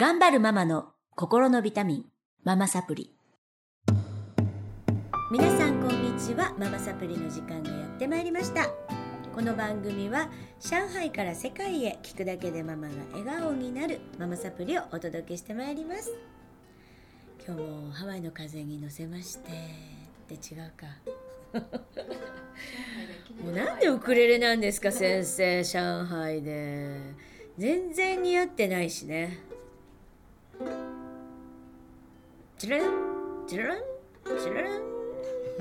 [0.00, 2.04] 頑張るママの心のビタミン、
[2.44, 3.16] ママサプリ。
[5.32, 8.68] 皆さんこんにちは、ママサプリの時間がやってまいりました。
[9.34, 10.30] この番組は
[10.60, 16.14] 上海から世界へ聞くだけでママが笑顔になるママサプリをお届けしてまいります。
[17.44, 19.50] 今日もハワイの風に乗せまして、
[20.28, 20.86] で違うか。
[23.42, 27.00] もうなんでウクレレなんですか先生上海で
[27.56, 29.57] 全然似合ってないしね
[32.58, 33.78] チラランチララン
[34.42, 34.82] チララン。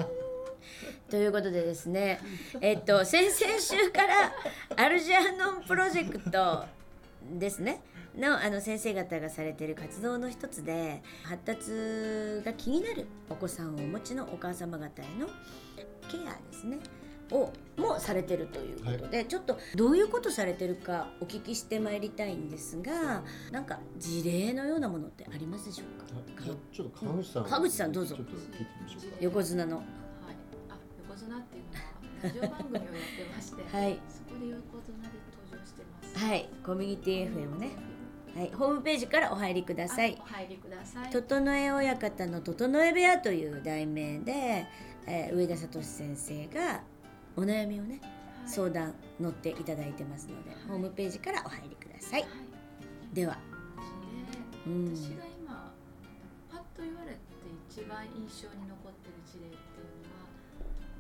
[1.11, 2.19] ということでですね
[2.59, 4.33] えっと先々週から
[4.75, 6.65] アルジャーノンプロジェクト
[7.37, 7.83] ですね。
[8.17, 15.27] のあの先生方がされている活動の一つで発達が気になるお子さんをお持ちのお母様方への
[16.09, 16.79] ケアですね。
[17.31, 26.43] をもされてるということで、はい、ちょっとどういうことされてるかお聞きしてまいりたいんですがなんか事例のようなものってありますでしょうか？
[26.71, 28.17] ちょっと川口さん、川口さんどうぞ。
[29.19, 29.85] 横綱の、はい、
[30.69, 31.87] あ横綱っていうのは
[32.23, 32.95] ラジオ番組をやって
[33.35, 35.09] まして、 はい、そこで横綱で
[35.49, 36.17] 登場してます。
[36.25, 36.49] はい。
[36.65, 37.69] コミュニティ FM ね。
[38.35, 40.15] はい、ホームページからお入りください。
[40.21, 41.09] お入りください。
[41.09, 44.67] 整え親方の整え部屋という題名で、
[45.07, 46.81] えー、上田聡先生が
[47.37, 52.31] お悩みをね、はい、相談乗っていただいてますので、はい、ホームページからお入りください、はい、
[53.13, 53.37] では、
[54.65, 55.71] うん、私が今
[56.49, 57.21] パッと言われて
[57.69, 60.09] 一番印象に残ってる事例っていう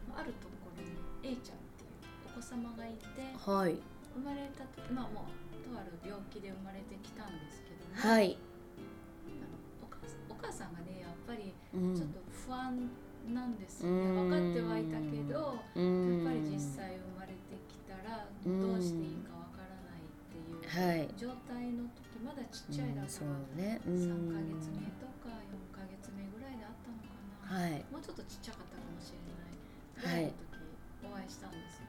[0.09, 3.81] のはあるところに A ちゃんっていうお子様がいて、はい、
[4.13, 8.37] 生まれた時まあもうとある病気で生まれてきたんですけども、はい、
[10.29, 14.11] お母さんがねやっぱりちょっと不安、うんなんですよね。
[14.13, 27.15] 分かってはいたけどやっぱり実際生まれてきたらどうしていいか分からないっていう状態の時まだちっちゃいだから、ね、3か月目とか4か月目ぐらいであったのか
[27.47, 29.55] な、はい、もうちょっとちっちゃかったかもしれない
[29.95, 30.67] ぐらいの時
[31.05, 31.87] お会いしたんですよ。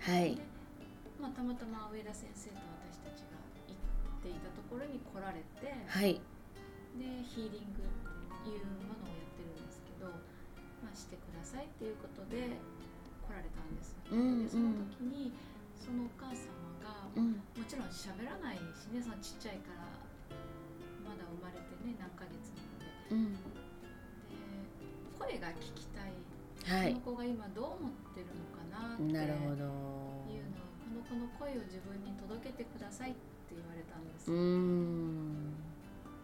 [0.00, 0.40] はい、
[1.20, 2.56] まあ、たまたま上田先生と
[2.88, 3.36] 私たちが
[3.68, 6.16] 行っていたところに来られて、はい、
[6.96, 9.19] でヒーリングっていうものを
[10.82, 12.56] まあ、してくださいっていうことで
[13.26, 13.96] 来られたんです。
[14.10, 15.32] うんうん、でその時に
[15.78, 16.50] そのお母様
[16.82, 19.86] が、うん、もちろん喋らないしねそのちっちゃいから
[21.02, 23.38] まだ生まれてね何ヶ月なので,、うん、で
[25.18, 26.12] 声が聞きたい、
[26.68, 30.20] はい、この子が今どう思ってるのかなっていうのを
[30.84, 34.30] この子の声を自分に届けてくださいって言われたんです。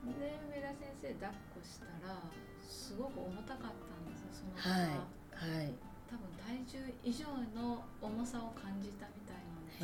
[0.06, 2.14] うんで上田先生抱っこしたら
[2.62, 5.02] すごく重たかったんですその子は、はい
[5.34, 5.74] はい、
[6.06, 7.26] 多分体重以上
[7.58, 9.82] の重さを感じたみたいなんです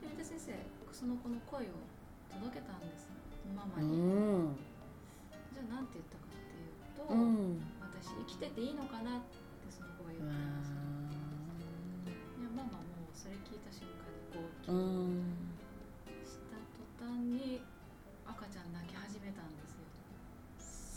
[0.00, 0.54] で上田先生
[0.94, 1.82] その子の声を
[2.30, 3.10] 届けたんです
[3.54, 4.56] ママに、うん、
[5.52, 10.78] じゃあ何て言ったかっていうと、うん、私生きてていいのかなってその子は言ってました
[12.06, 15.15] いやママもそれ聞いた瞬間に号泣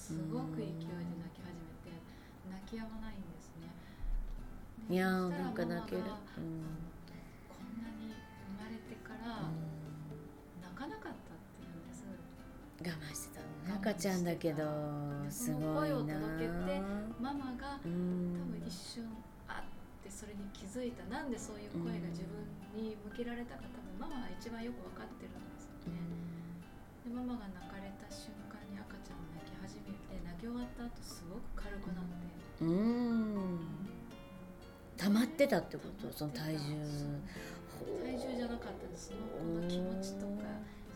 [0.09, 1.93] すごく勢いで泣き始めて
[2.49, 3.69] 泣き止まないんですね。
[4.89, 6.65] いやーなんか泣ける、うん、
[7.45, 9.53] こんなに生まれてから
[10.57, 12.09] 泣かなかったって言うんです。
[12.09, 14.65] 我慢してたの赤ちゃんだけど。
[15.29, 16.81] すごいな声を届けて
[17.21, 19.05] ママが多分一瞬
[19.45, 19.69] あっ
[20.01, 21.05] てそれに気づいた。
[21.05, 26.01] なんでそういう声が自分に向けられたか多分ママは一番よく分かってるんですよね、
[27.05, 29.28] でママが泣かれた瞬間に赤ちゃん泣
[30.39, 32.63] き終わった後すごく軽くなって。
[32.63, 33.59] うん。
[34.95, 36.07] 溜まってたってこと？
[36.15, 36.59] その体重。
[38.03, 39.11] 体重じゃなかったです。
[39.11, 40.47] その子の気持ちとか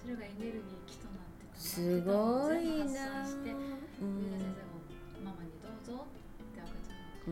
[0.02, 3.52] それがエネルギー気となってすごいなして。
[3.52, 4.80] 上田先生も
[5.24, 7.32] ママにどうぞって赤ちゃ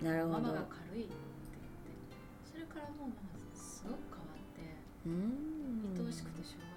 [0.00, 0.40] がなるほど。
[0.40, 2.16] ママが軽いって言って
[2.48, 4.64] それからもうママすごく変わって
[5.04, 6.67] 愛おしくてしょう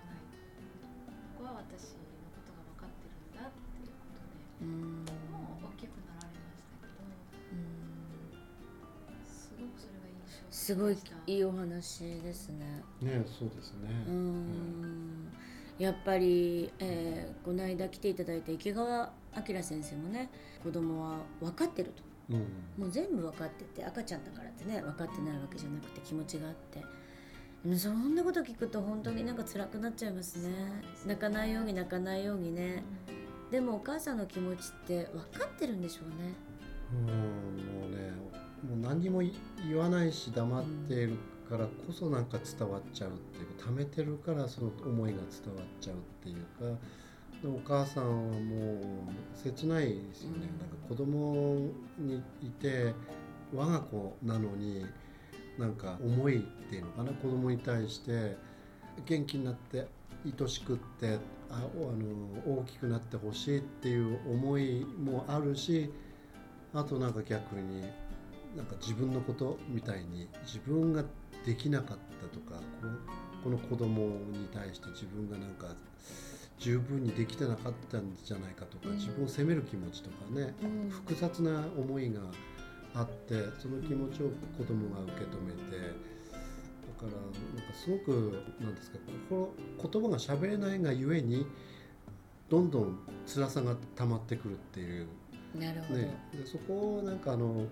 [10.62, 12.84] すごいいいお話ですね。
[13.02, 13.90] ねそうですね。
[14.08, 15.34] うん、
[15.80, 20.30] やっぱり、えー、この間来ていただいた池川明先生もね
[20.64, 22.38] 子供は分かってると、うん、
[22.78, 26.84] もう全部分かってて赤ちゃんだからってね分かってないわけじゃなくて気持ちがあって。
[27.76, 30.50] そんなこと聞くと本当になんか辛くなっちゃいますね。
[31.08, 32.84] 泣かないように泣かないようにね、
[33.52, 36.34] でもお母さんの気持ちって分かってるんでしょうね。
[36.92, 38.11] うんもうね
[38.68, 39.22] もう何にも
[39.68, 41.18] 言わないし黙っている
[41.50, 46.36] からこそなんか伝わっちゃうっていうか溜めてるからその思いが伝わっちゃうっていう
[46.76, 46.80] か
[47.44, 48.78] お母さんはもう
[49.34, 52.94] 切ないですよね、なんか子供にいて
[53.54, 54.86] 我が子なのに
[55.58, 58.38] なんか思いっていうのかな子供に対して
[59.06, 59.88] 元気になって
[60.24, 61.18] 愛しくって
[61.50, 65.92] ああの大きくなってほしいっていう思いもあるし
[66.74, 67.84] あとなんか逆に
[68.56, 71.04] なんか自分のことみたいに自分が
[71.46, 72.62] できなかったとか
[73.44, 74.02] この子供
[74.32, 75.76] に対して自分がなんか
[76.60, 80.90] 十分にできてなかったんじゃないかとか、自分を責める気持ちとかね、うん。
[80.92, 82.20] 複雑な思いが
[82.94, 85.88] あってその気持ちを子供が受け止めてだ
[87.00, 89.00] からなんかすごくなんですか
[89.30, 89.54] 心
[89.92, 91.48] 言葉が喋れないがゆえに
[92.50, 95.08] どんどん辛さが溜まってくるっていう。
[95.58, 97.66] なるほど、ね、でそこをなんかあの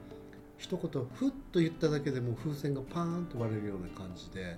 [0.59, 4.57] 一言ふっと言っただけでも風船がパーンと割れるような感じで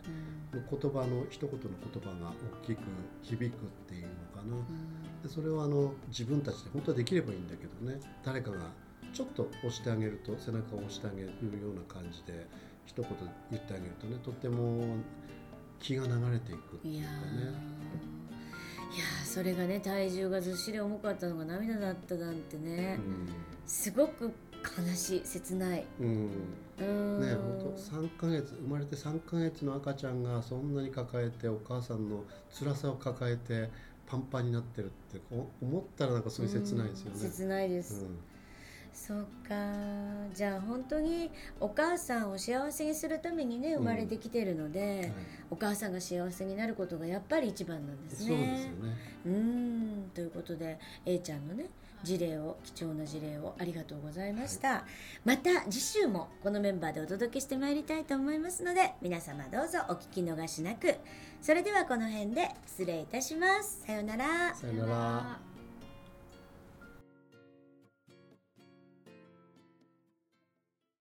[0.54, 0.80] うん。
[0.80, 1.60] 言葉の一言の
[1.94, 2.34] 言葉が
[2.64, 2.80] 大きく
[3.22, 4.58] 響くっていうのかな。
[4.58, 5.22] うん。
[5.22, 8.02] でそれをあの自分たちで本当はできればいいんだけどね。
[8.26, 8.72] 誰かが
[9.14, 12.48] ちょっと押してあげると背中を押してあげるような感じで
[12.86, 13.08] 一言
[13.52, 14.98] 言ってあげるとねとっても
[15.80, 17.42] 気が流れていくっていうかーね。
[18.96, 19.26] いやー。
[19.26, 23.00] それがね体重がずっしり重かったのが涙だったなんてね、
[23.66, 24.34] すごく
[24.78, 25.86] 悲しい切ない。
[26.00, 26.30] うん、
[26.80, 27.20] うん。
[27.22, 32.24] ね本当三ヶ月生まれて3ヶ月の赤ちゃんがそんなに抱えてお母さんの
[32.58, 33.70] 辛さを抱えて
[34.06, 35.22] パンパンになってるって
[35.62, 37.20] 思ったらなんかすごい切ないですよね。
[37.22, 37.32] うん。
[37.32, 38.06] 切ないです、
[38.94, 39.56] そうか。
[40.34, 45.12] じゃあ本当にお母さんを幸せにするためにね生まれてきてるので、うんはい。
[45.52, 48.48] お母さんが幸せになることがやっぱり一番なんですそうね。
[48.48, 48.98] ですよね。
[49.26, 49.32] うー
[50.08, 50.12] ん。
[50.14, 51.70] ということで A ちゃんのね
[52.04, 54.86] 事例を貴重な事例をありがとうございました、
[55.26, 60.96] また次週もこのメンバーでお届けしてまいりたいと思いますので皆様どうぞお聞き逃しなく。
[61.42, 63.84] それではこの辺で失礼いたします。
[63.86, 64.56] さようなら。
[64.56, 64.86] さよな。
[64.86, 65.51] ら。